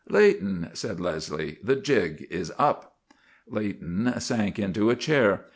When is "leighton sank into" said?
3.47-4.89